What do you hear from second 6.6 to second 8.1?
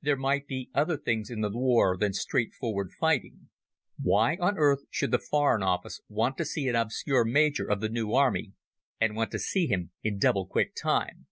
an obscure Major of the